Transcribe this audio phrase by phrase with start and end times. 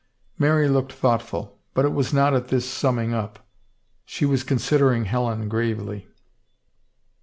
[0.39, 3.45] Mary looked thoughtful; but it was not at this sum ming up.
[4.03, 6.07] She was considering Helen gravely.